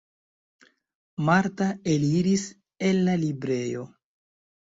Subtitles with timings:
[1.27, 2.47] Marta eliris
[2.89, 3.85] el la librejo.